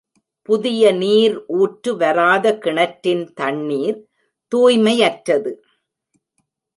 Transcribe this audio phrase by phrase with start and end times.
[0.49, 3.99] புதிய நீர் ஊற்று வராத கிணற்றின் தண்ணிர்
[4.51, 5.51] தூய்மையற்றது.